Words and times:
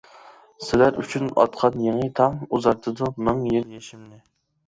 سىلەر 0.67 0.95
ئۈچۈن 1.01 1.27
ئاتقان 1.41 1.77
يېڭى 1.87 2.07
تاڭ، 2.21 2.39
ئۇزارتىدۇ 2.57 3.09
مىڭ 3.27 3.43
يىل 3.53 3.71
يېشىمنى. 3.79 4.17